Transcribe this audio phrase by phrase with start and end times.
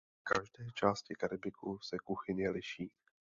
[0.19, 2.91] V každé části Karibiku se kuchyně liší.